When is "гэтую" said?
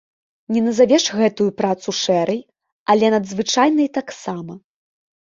1.19-1.47